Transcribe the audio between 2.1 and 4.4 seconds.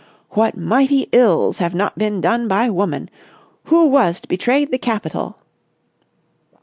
done by Woman! Who was't